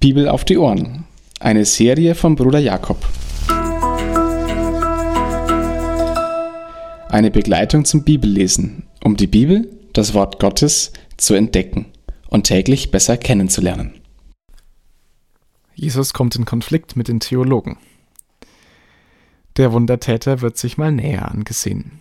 Bibel 0.00 0.30
auf 0.30 0.46
die 0.46 0.56
Ohren. 0.56 1.04
Eine 1.40 1.66
Serie 1.66 2.14
von 2.14 2.34
Bruder 2.34 2.58
Jakob. 2.58 3.06
Eine 7.10 7.30
Begleitung 7.30 7.84
zum 7.84 8.02
Bibellesen, 8.02 8.84
um 9.04 9.18
die 9.18 9.26
Bibel, 9.26 9.70
das 9.92 10.14
Wort 10.14 10.40
Gottes, 10.40 10.94
zu 11.18 11.34
entdecken 11.34 11.84
und 12.30 12.44
täglich 12.44 12.90
besser 12.90 13.18
kennenzulernen. 13.18 13.92
Jesus 15.74 16.14
kommt 16.14 16.34
in 16.34 16.46
Konflikt 16.46 16.96
mit 16.96 17.08
den 17.08 17.20
Theologen. 17.20 17.76
Der 19.58 19.70
Wundertäter 19.74 20.40
wird 20.40 20.56
sich 20.56 20.78
mal 20.78 20.92
näher 20.92 21.30
angesehen. 21.30 22.00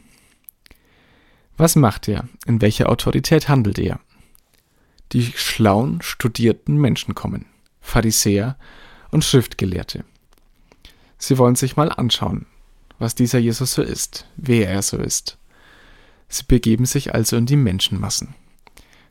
Was 1.58 1.76
macht 1.76 2.08
er? 2.08 2.30
In 2.46 2.62
welcher 2.62 2.88
Autorität 2.88 3.50
handelt 3.50 3.78
er? 3.78 4.00
Die 5.12 5.34
schlauen, 5.36 6.02
studierten 6.02 6.78
Menschen 6.78 7.14
kommen. 7.14 7.49
Pharisäer 7.82 8.58
und 9.12 9.24
Schriftgelehrte. 9.24 10.04
Sie 11.18 11.38
wollen 11.38 11.56
sich 11.56 11.76
mal 11.76 11.92
anschauen, 11.92 12.46
was 12.98 13.16
dieser 13.16 13.40
Jesus 13.40 13.74
so 13.74 13.82
ist, 13.82 14.26
wer 14.38 14.70
er 14.70 14.82
so 14.82 14.98
ist. 14.98 15.38
Sie 16.28 16.44
begeben 16.48 16.86
sich 16.86 17.14
also 17.14 17.36
in 17.38 17.46
die 17.46 17.56
Menschenmassen. 17.56 18.36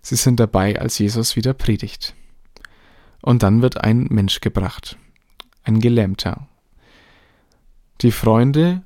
Sie 0.02 0.16
sind 0.16 0.40
dabei, 0.40 0.80
als 0.80 0.98
Jesus 0.98 1.36
wieder 1.36 1.52
predigt. 1.52 2.14
Und 3.20 3.42
dann 3.42 3.62
wird 3.62 3.82
ein 3.82 4.06
Mensch 4.10 4.40
gebracht, 4.40 4.96
ein 5.64 5.80
Gelähmter. 5.80 6.48
Die 8.00 8.12
Freunde, 8.12 8.82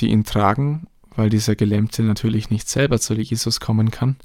die 0.00 0.08
ihn 0.08 0.24
tragen, 0.24 0.88
weil 1.10 1.30
dieser 1.30 1.54
Gelähmte 1.54 2.02
natürlich 2.02 2.50
nicht 2.50 2.68
selber 2.68 2.98
zu 3.00 3.14
Jesus 3.14 3.60
kommen 3.60 3.90
kann, 3.90 4.16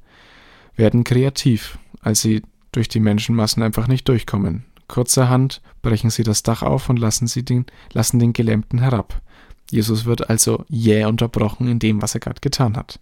werden 0.76 1.04
kreativ, 1.04 1.78
als 2.02 2.22
sie 2.22 2.42
durch 2.72 2.88
die 2.88 3.00
Menschenmassen 3.00 3.62
einfach 3.62 3.88
nicht 3.88 4.08
durchkommen. 4.10 4.66
Kurzerhand 4.94 5.64
brechen 5.82 6.12
sie 6.12 6.22
das 6.22 6.44
Dach 6.44 6.62
auf 6.62 6.88
und 6.88 7.00
lassen, 7.00 7.26
sie 7.26 7.44
den, 7.44 7.66
lassen 7.94 8.20
den 8.20 8.32
Gelähmten 8.32 8.78
herab. 8.78 9.24
Jesus 9.72 10.06
wird 10.06 10.30
also 10.30 10.66
jäh 10.70 11.06
unterbrochen 11.06 11.68
in 11.68 11.80
dem, 11.80 12.04
was 12.04 12.14
er 12.14 12.20
gerade 12.20 12.42
getan 12.42 12.78
hat. 12.78 13.00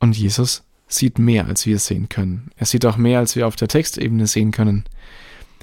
Und 0.00 0.16
Jesus 0.16 0.64
sieht 0.88 1.18
mehr, 1.18 1.44
als 1.48 1.66
wir 1.66 1.78
sehen 1.78 2.08
können. 2.08 2.50
Er 2.56 2.64
sieht 2.64 2.86
auch 2.86 2.96
mehr, 2.96 3.18
als 3.18 3.36
wir 3.36 3.46
auf 3.46 3.54
der 3.54 3.68
Textebene 3.68 4.26
sehen 4.26 4.52
können. 4.52 4.84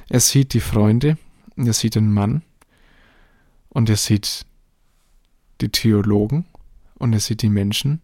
Er 0.08 0.20
sieht 0.20 0.54
die 0.54 0.60
Freunde, 0.60 1.18
er 1.56 1.74
sieht 1.74 1.96
den 1.96 2.14
Mann 2.14 2.44
und 3.70 3.90
er 3.90 3.98
sieht 3.98 4.46
die 5.62 5.70
Theologen 5.70 6.46
und 7.00 7.14
er 7.14 7.20
sieht 7.20 7.42
die 7.42 7.50
Menschen 7.50 8.02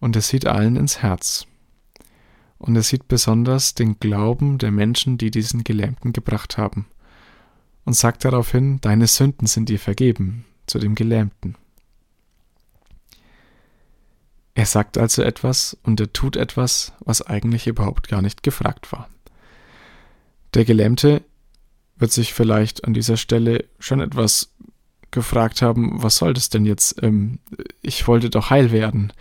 und 0.00 0.16
er 0.16 0.22
sieht 0.22 0.46
allen 0.46 0.76
ins 0.76 1.02
Herz 1.02 1.46
und 2.64 2.76
er 2.76 2.82
sieht 2.82 3.08
besonders 3.08 3.74
den 3.74 3.98
Glauben 4.00 4.56
der 4.56 4.70
Menschen, 4.70 5.18
die 5.18 5.30
diesen 5.30 5.64
Gelähmten 5.64 6.14
gebracht 6.14 6.56
haben, 6.56 6.86
und 7.84 7.92
sagt 7.92 8.24
daraufhin, 8.24 8.80
Deine 8.80 9.06
Sünden 9.06 9.46
sind 9.46 9.68
dir 9.68 9.78
vergeben, 9.78 10.46
zu 10.66 10.78
dem 10.78 10.94
Gelähmten. 10.94 11.56
Er 14.54 14.64
sagt 14.64 14.96
also 14.96 15.22
etwas 15.22 15.76
und 15.82 16.00
er 16.00 16.12
tut 16.12 16.36
etwas, 16.36 16.92
was 17.00 17.20
eigentlich 17.20 17.66
überhaupt 17.66 18.08
gar 18.08 18.22
nicht 18.22 18.42
gefragt 18.42 18.92
war. 18.92 19.10
Der 20.54 20.64
Gelähmte 20.64 21.22
wird 21.96 22.12
sich 22.12 22.32
vielleicht 22.32 22.84
an 22.84 22.94
dieser 22.94 23.18
Stelle 23.18 23.64
schon 23.78 24.00
etwas 24.00 24.54
gefragt 25.10 25.60
haben, 25.60 26.02
was 26.02 26.16
soll 26.16 26.32
das 26.32 26.48
denn 26.48 26.64
jetzt? 26.64 27.02
Ähm, 27.02 27.40
ich 27.82 28.06
wollte 28.08 28.30
doch 28.30 28.48
heil 28.50 28.72
werden. 28.72 29.12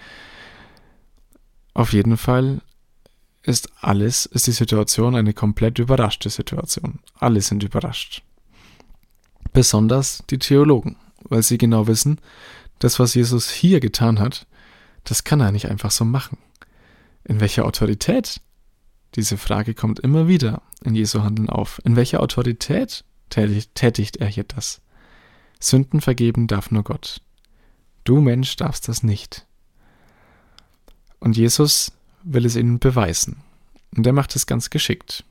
Auf 1.73 1.91
jeden 1.91 2.17
Fall 2.17 2.61
ist 3.44 3.69
alles, 3.81 4.25
ist 4.25 4.47
die 4.47 4.52
Situation 4.52 5.16
eine 5.16 5.33
komplett 5.33 5.77
überraschte 5.77 6.30
Situation. 6.30 6.99
Alle 7.19 7.41
sind 7.41 7.61
überrascht. 7.63 8.23
Besonders 9.52 10.23
die 10.30 10.39
Theologen, 10.39 10.95
weil 11.23 11.44
sie 11.44 11.58
genau 11.58 11.88
wissen, 11.88 12.19
das, 12.80 13.00
was 13.00 13.13
Jesus 13.13 13.51
hier 13.51 13.79
getan 13.79 14.19
hat, 14.19 14.47
das 15.03 15.23
kann 15.23 15.41
er 15.41 15.51
nicht 15.51 15.69
einfach 15.69 15.91
so 15.91 16.06
machen. 16.06 16.38
In 17.25 17.40
welcher 17.40 17.66
Autorität? 17.66 18.41
Diese 19.16 19.38
Frage 19.38 19.73
kommt 19.73 20.00
immer 20.00 20.28
wieder 20.28 20.62
in 20.84 20.96
Jesu 20.96 21.22
Handeln 21.22 21.50
auf. 21.50 21.79
In 21.84 21.96
welcher 21.96 22.22
Autorität 22.22 23.03
tätigt 23.29 24.17
er 24.17 24.28
hier 24.28 24.44
das? 24.44 24.81
Sünden 25.59 26.01
vergeben 26.01 26.47
darf 26.47 26.72
nur 26.72 26.84
Gott. 26.84 27.22
Du 28.03 28.19
Mensch 28.22 28.56
darfst 28.56 28.88
das 28.88 29.03
nicht. 29.03 29.46
Und 31.19 31.38
Jesus 31.38 31.94
will 32.23 32.45
es 32.45 32.56
ihnen 32.56 32.79
beweisen. 32.79 33.38
Und 33.95 34.07
er 34.07 34.13
macht 34.13 34.35
es 34.35 34.47
ganz 34.47 34.69
geschickt. 34.69 35.23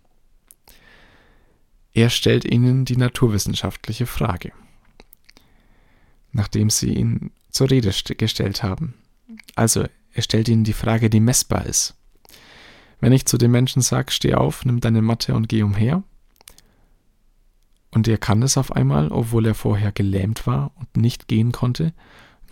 Er 1.94 2.10
stellt 2.10 2.44
ihnen 2.44 2.84
die 2.84 2.97
naturwissenschaftliche 2.97 4.06
Frage, 4.06 4.53
nachdem 6.32 6.70
sie 6.70 6.94
ihn 6.94 7.32
zur 7.50 7.70
Rede 7.70 7.92
gestellt 8.16 8.62
haben. 8.62 8.94
Also, 9.56 9.84
er 10.14 10.22
stellt 10.22 10.48
ihnen 10.48 10.64
die 10.64 10.72
Frage, 10.72 11.10
die 11.10 11.20
messbar 11.20 11.66
ist. 11.66 11.94
Wenn 13.00 13.12
ich 13.12 13.26
zu 13.26 13.36
den 13.36 13.50
Menschen 13.50 13.82
sage, 13.82 14.12
steh 14.12 14.34
auf, 14.34 14.64
nimm 14.64 14.80
deine 14.80 15.03
Matte 15.03 15.34
und 15.34 15.48
geh 15.48 15.62
umher, 15.62 16.03
und 17.91 18.09
er 18.09 18.16
kann 18.16 18.42
es 18.42 18.56
auf 18.56 18.72
einmal, 18.72 19.09
obwohl 19.09 19.47
er 19.47 19.54
vorher 19.54 19.92
gelähmt 19.92 20.47
war 20.47 20.72
und 20.76 20.97
nicht 20.97 21.28
gehen 21.28 21.53
konnte, 21.53 21.92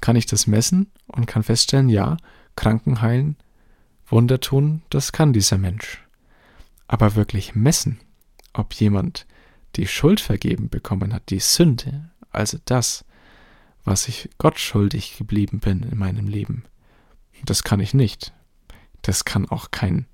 kann 0.02 0.16
ich 0.16 0.26
das 0.26 0.46
messen 0.46 0.90
und 1.06 1.26
kann 1.26 1.42
feststellen, 1.42 1.88
ja, 1.88 2.18
Kranken 2.56 3.00
heilen 3.00 3.36
Wunder 4.10 4.40
tun, 4.40 4.82
das 4.90 5.12
kann 5.12 5.32
dieser 5.32 5.58
Mensch. 5.58 6.04
Aber 6.88 7.14
wirklich 7.14 7.54
messen, 7.54 8.00
ob 8.52 8.74
jemand 8.74 9.26
die 9.76 9.86
Schuld 9.86 10.20
vergeben 10.20 10.68
bekommen 10.68 11.12
hat, 11.12 11.30
die 11.30 11.38
Sünde, 11.38 12.10
also 12.30 12.58
das, 12.64 13.04
was 13.84 14.08
ich 14.08 14.28
Gott 14.38 14.58
schuldig 14.58 15.16
geblieben 15.16 15.60
bin 15.60 15.82
in 15.82 15.96
meinem 15.96 16.26
Leben, 16.26 16.64
das 17.44 17.62
kann 17.62 17.80
ich 17.80 17.94
nicht. 17.94 18.32
Das 19.02 19.24
kann 19.24 19.48
auch 19.48 19.70
kein 19.70 20.06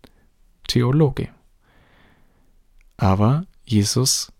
Theologe. 0.68 1.28
Aber 2.96 3.46
Jesus 3.64 4.32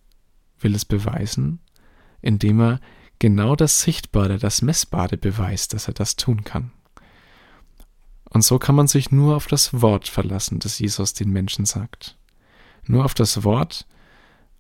will 0.61 0.75
es 0.75 0.85
beweisen, 0.85 1.61
indem 2.23 2.61
er 2.61 2.81
genau 3.19 3.57
das 3.57 3.83
Sichtbare, 3.83 4.39
das 4.39 4.63
Messbare 4.63 5.17
beweist, 5.17 5.75
dass 5.75 5.89
er 5.89 5.95
das 5.95 6.17
tun 6.17 6.45
kann. 6.45 6.73
Und 8.31 8.43
so 8.43 8.59
kann 8.59 8.75
man 8.75 8.87
sich 8.87 9.11
nur 9.11 9.37
auf 9.37 9.47
das 9.47 9.81
Wort 9.81 10.09
verlassen, 10.09 10.59
das 10.59 10.79
Jesus 10.79 11.15
den 11.15 11.31
Menschen 11.31 11.65
sagt. 11.65 12.17
Nur 12.87 13.05
auf 13.05 13.15
das 13.15 13.45
Wort, 13.45 13.87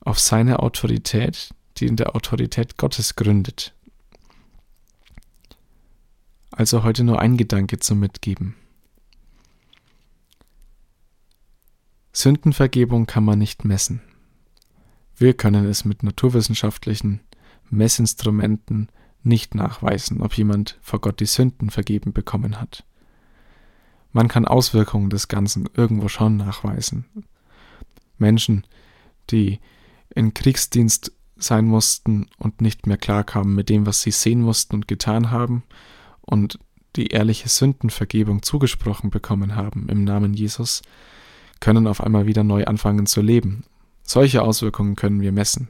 auf 0.00 0.18
seine 0.18 0.60
Autorität, 0.60 1.50
die 1.76 1.86
in 1.86 1.96
der 1.96 2.14
Autorität 2.14 2.76
Gottes 2.76 3.16
gründet. 3.16 3.74
Also 6.50 6.84
heute 6.84 7.04
nur 7.04 7.20
ein 7.20 7.36
Gedanke 7.36 7.78
zum 7.78 8.00
Mitgeben. 8.00 8.54
Sündenvergebung 12.12 13.04
kann 13.04 13.24
man 13.24 13.38
nicht 13.38 13.66
messen. 13.66 14.00
Wir 15.16 15.34
können 15.34 15.66
es 15.66 15.84
mit 15.84 16.02
naturwissenschaftlichen 16.02 17.20
Messinstrumenten 17.68 18.88
nicht 19.22 19.54
nachweisen, 19.54 20.22
ob 20.22 20.36
jemand 20.38 20.78
vor 20.80 21.00
Gott 21.00 21.20
die 21.20 21.26
Sünden 21.26 21.68
vergeben 21.68 22.12
bekommen 22.14 22.60
hat. 22.60 22.84
Man 24.16 24.28
kann 24.28 24.46
Auswirkungen 24.46 25.10
des 25.10 25.28
Ganzen 25.28 25.68
irgendwo 25.74 26.08
schon 26.08 26.38
nachweisen. 26.38 27.04
Menschen, 28.16 28.64
die 29.28 29.60
in 30.14 30.32
Kriegsdienst 30.32 31.12
sein 31.36 31.66
mussten 31.66 32.26
und 32.38 32.62
nicht 32.62 32.86
mehr 32.86 32.96
klarkamen 32.96 33.54
mit 33.54 33.68
dem, 33.68 33.84
was 33.84 34.00
sie 34.00 34.12
sehen 34.12 34.40
mussten 34.40 34.74
und 34.74 34.88
getan 34.88 35.30
haben 35.30 35.64
und 36.22 36.58
die 36.96 37.08
ehrliche 37.08 37.50
Sündenvergebung 37.50 38.40
zugesprochen 38.40 39.10
bekommen 39.10 39.54
haben 39.54 39.86
im 39.90 40.04
Namen 40.04 40.32
Jesus, 40.32 40.80
können 41.60 41.86
auf 41.86 42.00
einmal 42.00 42.24
wieder 42.24 42.42
neu 42.42 42.64
anfangen 42.64 43.04
zu 43.04 43.20
leben. 43.20 43.64
Solche 44.02 44.40
Auswirkungen 44.40 44.96
können 44.96 45.20
wir 45.20 45.32
messen, 45.32 45.68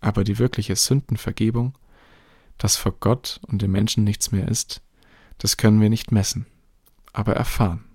aber 0.00 0.22
die 0.22 0.38
wirkliche 0.38 0.76
Sündenvergebung, 0.76 1.76
dass 2.58 2.76
vor 2.76 2.94
Gott 3.00 3.40
und 3.48 3.60
dem 3.60 3.72
Menschen 3.72 4.04
nichts 4.04 4.30
mehr 4.30 4.46
ist, 4.46 4.82
das 5.38 5.56
können 5.56 5.80
wir 5.80 5.90
nicht 5.90 6.12
messen, 6.12 6.46
aber 7.12 7.34
erfahren 7.34 7.87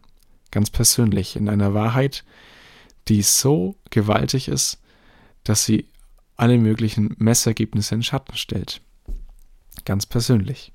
ganz 0.54 0.70
persönlich, 0.70 1.36
in 1.36 1.50
einer 1.50 1.74
Wahrheit, 1.74 2.24
die 3.08 3.24
so 3.24 3.76
gewaltig 3.90 4.48
ist, 4.48 4.80
dass 5.44 5.66
sie 5.66 5.90
alle 6.38 6.58
möglichen 6.58 7.16
Messergebnisse 7.18 7.96
in 7.96 8.04
Schatten 8.04 8.38
stellt. 8.38 8.82
Ganz 9.84 10.06
persönlich. 10.06 10.72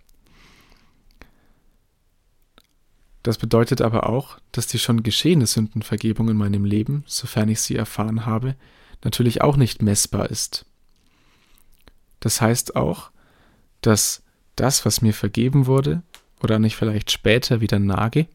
Das 3.22 3.38
bedeutet 3.38 3.80
aber 3.80 4.08
auch, 4.08 4.38
dass 4.52 4.66
die 4.66 4.78
schon 4.78 5.02
geschehene 5.02 5.46
Sündenvergebung 5.46 6.28
in 6.28 6.36
meinem 6.36 6.64
Leben, 6.64 7.04
sofern 7.06 7.48
ich 7.48 7.60
sie 7.60 7.76
erfahren 7.76 8.26
habe, 8.26 8.56
natürlich 9.04 9.42
auch 9.42 9.56
nicht 9.56 9.80
messbar 9.80 10.30
ist. 10.30 10.66
Das 12.20 12.40
heißt 12.40 12.75
auch, 12.75 13.10
dass 13.80 14.22
das, 14.56 14.84
was 14.84 15.02
mir 15.02 15.14
vergeben 15.14 15.66
wurde, 15.66 16.02
oder 16.42 16.58
nicht 16.58 16.76
vielleicht 16.76 17.10
später 17.10 17.60
wieder 17.60 17.78
nage, 17.78 18.26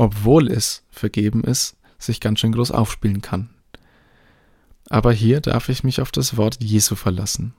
obwohl 0.00 0.48
es 0.48 0.82
vergeben 0.88 1.44
ist, 1.44 1.76
sich 1.98 2.20
ganz 2.20 2.40
schön 2.40 2.52
groß 2.52 2.70
aufspielen 2.70 3.20
kann. 3.20 3.50
Aber 4.88 5.12
hier 5.12 5.42
darf 5.42 5.68
ich 5.68 5.84
mich 5.84 6.00
auf 6.00 6.10
das 6.10 6.38
Wort 6.38 6.56
Jesu 6.62 6.94
verlassen 6.94 7.52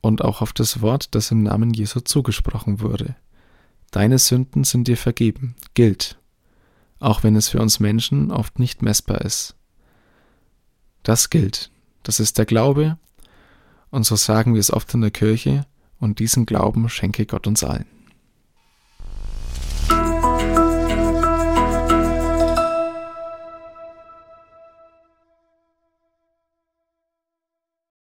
und 0.00 0.24
auch 0.24 0.42
auf 0.42 0.52
das 0.52 0.80
Wort, 0.80 1.14
das 1.14 1.30
im 1.30 1.44
Namen 1.44 1.72
Jesu 1.72 2.00
zugesprochen 2.00 2.80
wurde. 2.80 3.14
Deine 3.92 4.18
Sünden 4.18 4.64
sind 4.64 4.88
dir 4.88 4.96
vergeben, 4.96 5.54
gilt, 5.74 6.18
auch 6.98 7.22
wenn 7.22 7.36
es 7.36 7.48
für 7.48 7.60
uns 7.60 7.78
Menschen 7.78 8.32
oft 8.32 8.58
nicht 8.58 8.82
messbar 8.82 9.20
ist. 9.20 9.54
Das 11.04 11.30
gilt, 11.30 11.70
das 12.02 12.18
ist 12.18 12.36
der 12.38 12.46
Glaube, 12.46 12.98
und 13.90 14.04
so 14.04 14.16
sagen 14.16 14.54
wir 14.54 14.60
es 14.60 14.72
oft 14.72 14.92
in 14.92 15.02
der 15.02 15.12
Kirche, 15.12 15.66
und 16.00 16.18
diesen 16.18 16.46
Glauben 16.46 16.88
schenke 16.88 17.26
Gott 17.26 17.46
uns 17.46 17.62
allen. 17.62 17.97